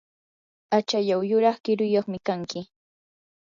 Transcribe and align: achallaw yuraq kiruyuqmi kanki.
achallaw 0.77 1.21
yuraq 1.29 1.57
kiruyuqmi 1.63 2.17
kanki. 2.27 2.61